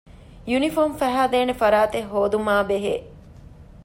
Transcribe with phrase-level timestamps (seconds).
[0.51, 2.95] ޔުނީފޯމު ފަހައިދޭނެ ފަރާތެއް ހޯދުމާ ބެހޭ